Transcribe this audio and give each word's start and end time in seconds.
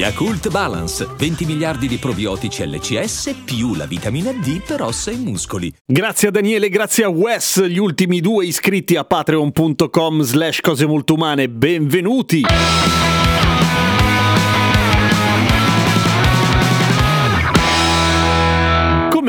Yakult 0.00 0.48
Balance, 0.48 1.06
20 1.14 1.44
miliardi 1.44 1.86
di 1.86 1.98
probiotici 1.98 2.66
LCS 2.66 3.34
più 3.44 3.74
la 3.74 3.84
vitamina 3.84 4.32
D 4.32 4.62
per 4.62 4.80
ossa 4.80 5.10
e 5.10 5.16
muscoli. 5.16 5.70
Grazie 5.84 6.28
a 6.28 6.30
Daniele, 6.30 6.70
grazie 6.70 7.04
a 7.04 7.10
Wes, 7.10 7.62
gli 7.66 7.76
ultimi 7.76 8.22
due 8.22 8.46
iscritti 8.46 8.96
a 8.96 9.04
patreon.com 9.04 10.22
slash 10.22 10.62
cose 10.62 10.86
molto 10.86 11.12
umane. 11.12 11.50
Benvenuti! 11.50 12.44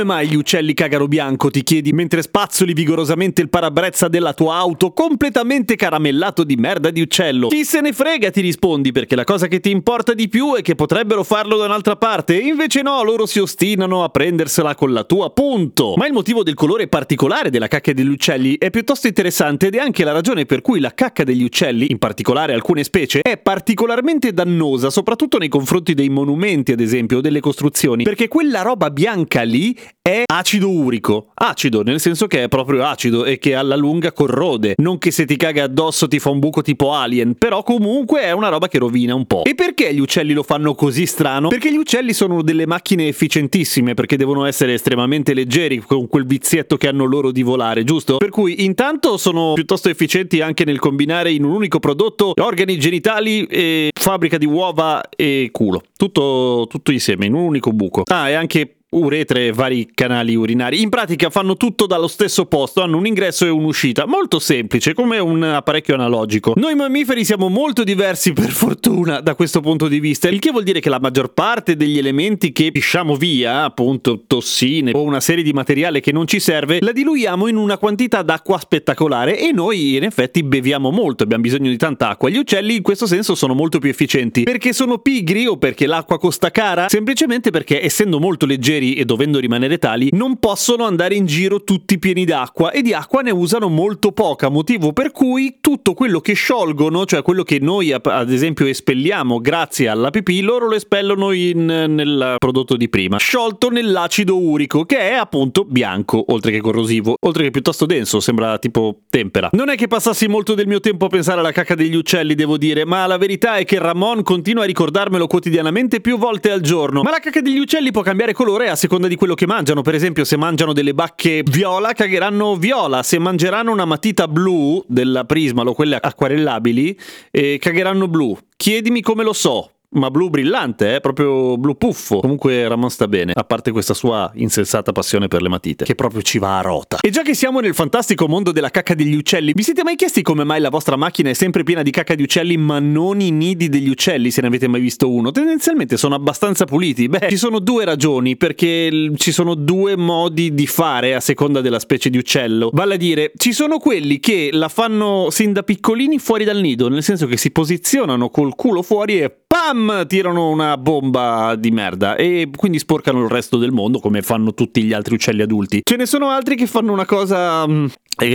Come 0.01 0.13
mai 0.13 0.29
gli 0.29 0.35
uccelli 0.35 0.73
cagano 0.73 1.07
bianco, 1.07 1.51
ti 1.51 1.61
chiedi, 1.61 1.91
mentre 1.91 2.23
spazzoli 2.23 2.73
vigorosamente 2.73 3.39
il 3.39 3.49
parabrezza 3.49 4.07
della 4.07 4.33
tua 4.33 4.55
auto 4.55 4.93
completamente 4.93 5.75
caramellato 5.75 6.43
di 6.43 6.55
merda 6.55 6.89
di 6.89 7.01
uccello? 7.01 7.49
Chi 7.49 7.63
se 7.63 7.81
ne 7.81 7.93
frega, 7.93 8.31
ti 8.31 8.41
rispondi, 8.41 8.91
perché 8.91 9.15
la 9.15 9.25
cosa 9.25 9.45
che 9.45 9.59
ti 9.59 9.69
importa 9.69 10.15
di 10.15 10.27
più 10.27 10.55
è 10.55 10.63
che 10.63 10.73
potrebbero 10.73 11.23
farlo 11.23 11.55
da 11.55 11.65
un'altra 11.65 11.97
parte, 11.97 12.41
e 12.41 12.47
invece 12.47 12.81
no, 12.81 13.03
loro 13.03 13.27
si 13.27 13.37
ostinano 13.37 14.03
a 14.03 14.09
prendersela 14.09 14.73
con 14.73 14.91
la 14.91 15.03
tua, 15.03 15.29
punto. 15.29 15.93
Ma 15.97 16.07
il 16.07 16.13
motivo 16.13 16.41
del 16.41 16.55
colore 16.55 16.87
particolare 16.87 17.51
della 17.51 17.67
cacca 17.67 17.93
degli 17.93 18.09
uccelli 18.09 18.57
è 18.57 18.71
piuttosto 18.71 19.05
interessante 19.05 19.67
ed 19.67 19.75
è 19.75 19.79
anche 19.79 20.03
la 20.03 20.13
ragione 20.13 20.47
per 20.47 20.61
cui 20.61 20.79
la 20.79 20.95
cacca 20.95 21.23
degli 21.23 21.43
uccelli, 21.43 21.91
in 21.91 21.99
particolare 21.99 22.55
alcune 22.55 22.83
specie, 22.83 23.21
è 23.21 23.37
particolarmente 23.37 24.33
dannosa, 24.33 24.89
soprattutto 24.89 25.37
nei 25.37 25.49
confronti 25.49 25.93
dei 25.93 26.09
monumenti, 26.09 26.71
ad 26.71 26.79
esempio, 26.79 27.19
o 27.19 27.21
delle 27.21 27.39
costruzioni, 27.39 28.03
perché 28.03 28.27
quella 28.27 28.63
roba 28.63 28.89
bianca 28.89 29.43
lì 29.43 29.77
è 30.01 30.23
acido 30.25 30.69
urico. 30.69 31.31
Acido, 31.33 31.83
nel 31.83 31.99
senso 31.99 32.27
che 32.27 32.43
è 32.43 32.47
proprio 32.47 32.85
acido 32.85 33.25
e 33.25 33.37
che 33.37 33.55
alla 33.55 33.75
lunga 33.75 34.11
corrode. 34.11 34.75
Non 34.77 34.97
che 34.97 35.11
se 35.11 35.25
ti 35.25 35.37
caga 35.37 35.63
addosso 35.63 36.07
ti 36.07 36.19
fa 36.19 36.29
un 36.29 36.39
buco 36.39 36.61
tipo 36.61 36.93
alien, 36.93 37.35
però 37.35 37.63
comunque 37.63 38.21
è 38.21 38.31
una 38.31 38.49
roba 38.49 38.67
che 38.67 38.79
rovina 38.79 39.13
un 39.15 39.25
po'. 39.25 39.43
E 39.43 39.55
perché 39.55 39.93
gli 39.93 39.99
uccelli 39.99 40.33
lo 40.33 40.43
fanno 40.43 40.75
così 40.75 41.05
strano? 41.05 41.49
Perché 41.49 41.71
gli 41.71 41.77
uccelli 41.77 42.13
sono 42.13 42.41
delle 42.41 42.65
macchine 42.65 43.07
efficientissime, 43.07 43.93
perché 43.93 44.17
devono 44.17 44.45
essere 44.45 44.73
estremamente 44.73 45.33
leggeri 45.33 45.79
con 45.79 46.07
quel 46.07 46.25
vizietto 46.25 46.77
che 46.77 46.87
hanno 46.87 47.05
loro 47.05 47.31
di 47.31 47.43
volare, 47.43 47.83
giusto? 47.83 48.17
Per 48.17 48.29
cui 48.29 48.63
intanto 48.63 49.17
sono 49.17 49.53
piuttosto 49.53 49.89
efficienti 49.89 50.41
anche 50.41 50.65
nel 50.65 50.79
combinare 50.79 51.31
in 51.31 51.43
un 51.43 51.51
unico 51.51 51.79
prodotto 51.79 52.33
organi 52.37 52.77
genitali 52.77 53.45
e 53.45 53.89
fabbrica 53.93 54.37
di 54.37 54.45
uova 54.45 55.01
e 55.15 55.49
culo. 55.51 55.83
Tutto, 55.95 56.65
tutto 56.69 56.91
insieme, 56.91 57.25
in 57.27 57.33
un 57.33 57.43
unico 57.43 57.71
buco. 57.71 58.03
Ah, 58.05 58.29
e 58.29 58.33
anche 58.33 58.75
uretre 58.91 59.47
e 59.47 59.51
vari 59.53 59.89
canali 59.93 60.35
urinari. 60.35 60.81
In 60.81 60.89
pratica 60.89 61.29
fanno 61.29 61.55
tutto 61.55 61.85
dallo 61.85 62.07
stesso 62.07 62.45
posto, 62.45 62.81
hanno 62.81 62.97
un 62.97 63.05
ingresso 63.05 63.45
e 63.45 63.49
un'uscita, 63.49 64.05
molto 64.05 64.39
semplice, 64.39 64.93
come 64.93 65.17
un 65.17 65.41
apparecchio 65.43 65.93
analogico. 65.93 66.53
Noi 66.57 66.75
mammiferi 66.75 67.23
siamo 67.23 67.47
molto 67.47 67.83
diversi 67.83 68.33
per 68.33 68.49
fortuna 68.49 69.21
da 69.21 69.35
questo 69.35 69.61
punto 69.61 69.87
di 69.87 69.99
vista, 69.99 70.27
il 70.27 70.39
che 70.39 70.51
vuol 70.51 70.63
dire 70.63 70.81
che 70.81 70.89
la 70.89 70.99
maggior 70.99 71.33
parte 71.33 71.75
degli 71.75 71.97
elementi 71.97 72.51
che 72.51 72.71
pisciamo 72.71 73.15
via, 73.15 73.63
appunto 73.63 74.23
tossine 74.27 74.91
o 74.93 75.03
una 75.03 75.21
serie 75.21 75.43
di 75.43 75.53
materiale 75.53 76.01
che 76.01 76.11
non 76.11 76.27
ci 76.27 76.39
serve, 76.39 76.79
la 76.81 76.91
diluiamo 76.91 77.47
in 77.47 77.55
una 77.55 77.77
quantità 77.77 78.21
d'acqua 78.23 78.59
spettacolare 78.59 79.39
e 79.39 79.51
noi 79.53 79.95
in 79.95 80.03
effetti 80.03 80.43
beviamo 80.43 80.91
molto, 80.91 81.23
abbiamo 81.23 81.43
bisogno 81.43 81.69
di 81.69 81.77
tanta 81.77 82.09
acqua. 82.09 82.29
Gli 82.29 82.37
uccelli 82.37 82.75
in 82.75 82.81
questo 82.81 83.05
senso 83.05 83.35
sono 83.35 83.53
molto 83.53 83.79
più 83.79 83.89
efficienti, 83.89 84.43
perché 84.43 84.73
sono 84.73 84.97
pigri 84.97 85.47
o 85.47 85.57
perché 85.57 85.87
l'acqua 85.87 86.19
costa 86.19 86.51
cara, 86.51 86.89
semplicemente 86.89 87.51
perché 87.51 87.81
essendo 87.81 88.19
molto 88.19 88.45
leggeri 88.45 88.79
e 88.81 89.05
dovendo 89.05 89.39
rimanere 89.39 89.77
tali, 89.77 90.09
non 90.13 90.37
possono 90.37 90.85
andare 90.85 91.15
in 91.15 91.25
giro 91.25 91.63
tutti 91.63 91.99
pieni 91.99 92.25
d'acqua 92.25 92.71
e 92.71 92.81
di 92.81 92.93
acqua 92.93 93.21
ne 93.21 93.31
usano 93.31 93.69
molto 93.69 94.11
poca, 94.11 94.49
motivo 94.49 94.93
per 94.93 95.11
cui 95.11 95.57
tutto 95.61 95.93
quello 95.93 96.19
che 96.19 96.33
sciolgono, 96.33 97.05
cioè 97.05 97.21
quello 97.21 97.43
che 97.43 97.59
noi 97.59 97.91
ad 97.93 98.31
esempio 98.31 98.65
espelliamo 98.65 99.39
grazie 99.39 99.87
alla 99.87 100.09
pipì, 100.09 100.41
loro 100.41 100.67
lo 100.67 100.75
espellono 100.75 101.31
in, 101.31 101.65
nel 101.65 102.35
prodotto 102.37 102.75
di 102.75 102.89
prima, 102.89 103.17
sciolto 103.17 103.69
nell'acido 103.69 104.37
urico 104.37 104.85
che 104.85 104.97
è 104.97 105.13
appunto 105.13 105.63
bianco, 105.65 106.23
oltre 106.29 106.51
che 106.51 106.61
corrosivo, 106.61 107.15
oltre 107.21 107.43
che 107.43 107.51
piuttosto 107.51 107.85
denso, 107.85 108.19
sembra 108.19 108.57
tipo 108.57 109.01
tempera. 109.09 109.49
Non 109.53 109.69
è 109.69 109.75
che 109.75 109.87
passassi 109.87 110.27
molto 110.27 110.55
del 110.55 110.67
mio 110.67 110.79
tempo 110.79 111.05
a 111.05 111.09
pensare 111.09 111.39
alla 111.39 111.51
cacca 111.51 111.75
degli 111.75 111.95
uccelli, 111.95 112.35
devo 112.35 112.57
dire, 112.57 112.85
ma 112.85 113.05
la 113.05 113.17
verità 113.17 113.55
è 113.55 113.65
che 113.65 113.79
Ramon 113.79 114.23
continua 114.23 114.63
a 114.63 114.65
ricordarmelo 114.65 115.27
quotidianamente 115.27 116.01
più 116.01 116.17
volte 116.17 116.51
al 116.51 116.61
giorno. 116.61 117.01
Ma 117.01 117.11
la 117.11 117.19
cacca 117.19 117.41
degli 117.41 117.59
uccelli 117.59 117.91
può 117.91 118.01
cambiare 118.01 118.33
colore 118.33 118.69
a 118.71 118.75
seconda 118.75 119.07
di 119.07 119.15
quello 119.15 119.35
che 119.35 119.45
mangiano. 119.45 119.81
Per 119.81 119.93
esempio, 119.93 120.23
se 120.23 120.37
mangiano 120.37 120.73
delle 120.73 120.93
bacche 120.93 121.43
viola, 121.43 121.93
cagheranno 121.93 122.55
viola. 122.55 123.03
Se 123.03 123.19
mangeranno 123.19 123.71
una 123.71 123.85
matita 123.85 124.27
blu 124.27 124.83
della 124.87 125.25
Prismalo, 125.25 125.73
quelle 125.73 125.97
acquarellabili, 125.97 126.99
eh, 127.29 127.57
cagheranno 127.59 128.07
blu. 128.07 128.37
Chiedimi 128.55 129.01
come 129.01 129.23
lo 129.23 129.33
so 129.33 129.71
ma 129.93 130.09
blu 130.09 130.29
brillante, 130.29 130.95
eh? 130.95 130.99
proprio 130.99 131.57
blu 131.57 131.75
puffo. 131.75 132.19
Comunque 132.19 132.67
Ramon 132.67 132.89
sta 132.89 133.07
bene, 133.07 133.33
a 133.35 133.43
parte 133.43 133.71
questa 133.71 133.93
sua 133.93 134.31
insensata 134.35 134.91
passione 134.91 135.27
per 135.27 135.41
le 135.41 135.49
matite, 135.49 135.85
che 135.85 135.95
proprio 135.95 136.21
ci 136.21 136.39
va 136.39 136.59
a 136.59 136.61
rota. 136.61 136.99
E 137.01 137.09
già 137.09 137.21
che 137.23 137.33
siamo 137.33 137.59
nel 137.59 137.73
fantastico 137.73 138.27
mondo 138.27 138.51
della 138.51 138.69
cacca 138.69 138.93
degli 138.93 139.15
uccelli, 139.15 139.53
vi 139.53 139.63
siete 139.63 139.83
mai 139.83 139.95
chiesti 139.95 140.21
come 140.21 140.43
mai 140.43 140.61
la 140.61 140.69
vostra 140.69 140.95
macchina 140.95 141.29
è 141.29 141.33
sempre 141.33 141.63
piena 141.63 141.81
di 141.81 141.91
cacca 141.91 142.15
di 142.15 142.23
uccelli, 142.23 142.55
ma 142.57 142.79
non 142.79 143.19
i 143.19 143.31
nidi 143.31 143.69
degli 143.69 143.89
uccelli, 143.89 144.31
se 144.31 144.41
ne 144.41 144.47
avete 144.47 144.67
mai 144.67 144.81
visto 144.81 145.11
uno? 145.11 145.31
Tendenzialmente 145.31 145.97
sono 145.97 146.15
abbastanza 146.15 146.65
puliti. 146.65 147.07
Beh, 147.07 147.27
ci 147.29 147.37
sono 147.37 147.59
due 147.59 147.83
ragioni, 147.83 148.37
perché 148.37 149.11
ci 149.15 149.31
sono 149.31 149.55
due 149.55 149.97
modi 149.97 150.53
di 150.53 150.67
fare 150.67 151.15
a 151.15 151.19
seconda 151.19 151.61
della 151.61 151.79
specie 151.79 152.09
di 152.09 152.17
uccello. 152.17 152.69
Vale 152.73 152.93
a 152.93 152.97
dire, 152.97 153.31
ci 153.35 153.51
sono 153.51 153.77
quelli 153.77 154.19
che 154.19 154.49
la 154.51 154.69
fanno 154.69 155.27
sin 155.31 155.51
da 155.51 155.63
piccolini 155.63 156.17
fuori 156.19 156.45
dal 156.45 156.59
nido, 156.59 156.87
nel 156.87 157.03
senso 157.03 157.27
che 157.27 157.37
si 157.37 157.51
posizionano 157.51 158.29
col 158.29 158.55
culo 158.55 158.81
fuori 158.81 159.19
e 159.19 159.35
pam, 159.71 160.05
tirano 160.05 160.49
una 160.49 160.77
bomba 160.77 161.55
di 161.55 161.71
merda 161.71 162.15
e 162.15 162.49
quindi 162.55 162.79
sporcano 162.79 163.23
il 163.23 163.29
resto 163.29 163.57
del 163.57 163.71
mondo 163.71 163.99
come 163.99 164.21
fanno 164.21 164.53
tutti 164.53 164.83
gli 164.83 164.93
altri 164.93 165.15
uccelli 165.15 165.41
adulti. 165.41 165.81
Ce 165.83 165.95
ne 165.95 166.05
sono 166.05 166.29
altri 166.29 166.55
che 166.55 166.67
fanno 166.67 166.91
una 166.91 167.05
cosa 167.05 167.65
mh, 167.65 167.91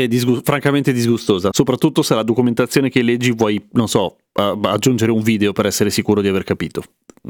disgu- 0.08 0.42
francamente 0.42 0.92
disgustosa, 0.92 1.50
soprattutto 1.52 2.02
se 2.02 2.14
la 2.14 2.22
documentazione 2.22 2.88
che 2.88 3.02
leggi 3.02 3.32
vuoi, 3.32 3.62
non 3.72 3.88
so, 3.88 4.16
aggiungere 4.32 5.12
un 5.12 5.22
video 5.22 5.52
per 5.52 5.66
essere 5.66 5.90
sicuro 5.90 6.20
di 6.20 6.28
aver 6.28 6.44
capito 6.44 6.82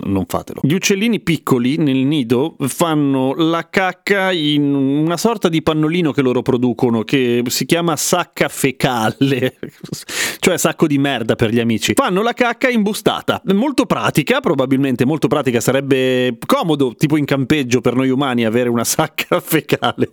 non 0.04 0.24
fatelo. 0.26 0.60
Gli 0.62 0.74
uccellini 0.74 1.20
piccoli 1.20 1.76
nel 1.76 1.96
nido 1.96 2.56
fanno 2.66 3.34
la 3.34 3.68
cacca 3.68 4.32
in 4.32 4.74
una 4.74 5.16
sorta 5.16 5.48
di 5.48 5.62
pannolino 5.62 6.12
che 6.12 6.22
loro 6.22 6.42
producono 6.42 7.02
che 7.02 7.42
si 7.46 7.64
chiama 7.64 7.96
sacca 7.96 8.48
fecale, 8.48 9.58
cioè 10.38 10.58
sacco 10.58 10.86
di 10.86 10.98
merda 10.98 11.34
per 11.34 11.50
gli 11.50 11.60
amici. 11.60 11.94
Fanno 11.94 12.22
la 12.22 12.32
cacca 12.32 12.68
imbustata, 12.68 13.42
molto 13.52 13.86
pratica, 13.86 14.40
probabilmente 14.40 15.04
molto 15.04 15.28
pratica, 15.28 15.60
sarebbe 15.60 16.36
comodo 16.44 16.94
tipo 16.94 17.16
in 17.16 17.24
campeggio 17.24 17.80
per 17.80 17.94
noi 17.94 18.10
umani 18.10 18.44
avere 18.44 18.68
una 18.68 18.84
sacca 18.84 19.40
fecale. 19.40 20.08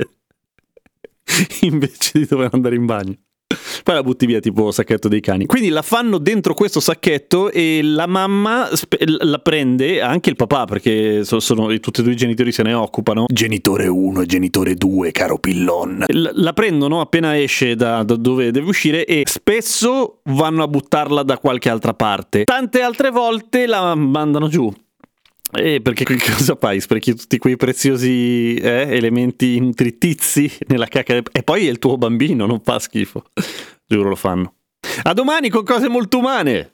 Invece 1.62 2.20
di 2.20 2.26
dover 2.26 2.50
andare 2.52 2.76
in 2.76 2.86
bagno 2.86 3.18
poi 3.84 3.96
la 3.96 4.04
butti 4.04 4.26
via 4.26 4.40
tipo 4.40 4.72
sacchetto 4.72 5.08
dei 5.08 5.20
cani. 5.20 5.46
Quindi 5.46 5.70
la 5.70 5.82
fanno 5.82 6.18
dentro 6.18 6.54
questo 6.54 6.80
sacchetto 6.80 7.52
e 7.52 7.82
la 7.84 8.08
mamma 8.08 8.70
la 9.06 9.40
prende, 9.40 10.02
anche 10.02 10.30
il 10.30 10.36
papà, 10.36 10.66
perché 10.66 11.24
sono, 11.24 11.42
sono 11.42 11.80
tutti 11.80 12.00
e 12.00 12.04
due 12.04 12.14
i 12.14 12.16
genitori 12.16 12.52
se 12.52 12.64
ne 12.64 12.74
occupano. 12.74 13.26
Genitore 13.32 13.88
1 13.88 14.22
e 14.22 14.26
genitore 14.26 14.76
2, 14.76 15.12
caro 15.12 15.38
pillon. 15.38 16.06
La, 16.08 16.32
la 16.34 16.54
prendono 16.54 17.02
appena 17.02 17.40
esce 17.40 17.76
da, 17.76 18.04
da 18.04 18.16
dove 18.16 18.52
deve 18.52 18.68
uscire 18.68 19.06
e 19.06 19.24
spesso 19.26 20.22
vanno 20.24 20.64
a 20.64 20.68
buttarla 20.68 21.24
da 21.24 21.38
qualche 21.38 21.70
altra 21.70 21.94
parte. 21.94 22.44
Tante 22.46 22.82
altre 22.82 23.10
volte 23.10 23.68
la 23.68 23.94
mandano 23.96 24.48
giù. 24.48 24.74
Eh, 25.56 25.82
perché 25.82 26.04
cosa 26.06 26.58
fai? 26.60 26.80
Sprechi 26.80 27.14
tutti 27.14 27.38
quei 27.38 27.58
preziosi 27.58 28.56
eh, 28.56 28.88
elementi 28.90 29.60
nutritizi 29.60 30.52
nella 30.68 30.88
cacca 30.88 31.22
e 31.32 31.44
poi 31.44 31.68
è 31.68 31.70
il 31.70 31.78
tuo 31.78 31.98
bambino, 31.98 32.46
non 32.46 32.60
fa 32.64 32.80
schifo. 32.80 33.24
Giuro 33.86 34.10
lo 34.10 34.16
fanno. 34.16 34.56
A 35.04 35.14
domani 35.14 35.50
con 35.50 35.64
cose 35.64 35.88
molto 35.88 36.18
umane. 36.20 36.72